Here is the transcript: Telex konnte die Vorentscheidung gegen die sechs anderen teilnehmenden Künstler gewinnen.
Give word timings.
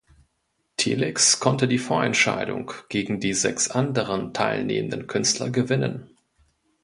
Telex 0.79 1.39
konnte 1.39 1.67
die 1.67 1.77
Vorentscheidung 1.77 2.73
gegen 2.89 3.19
die 3.19 3.35
sechs 3.35 3.69
anderen 3.69 4.33
teilnehmenden 4.33 5.05
Künstler 5.05 5.51
gewinnen. 5.51 6.17